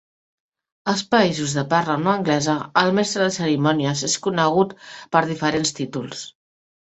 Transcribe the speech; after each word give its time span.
Als 0.93 1.01
països 1.15 1.51
de 1.57 1.63
parla 1.73 1.97
no 2.05 2.13
anglesa 2.13 2.55
el 2.81 2.89
mestre 3.01 3.21
de 3.27 3.35
cerimònies 3.37 4.01
és 4.09 4.15
conegut 4.29 4.75
per 5.17 5.21
diferents 5.33 5.77
títols. 5.81 6.25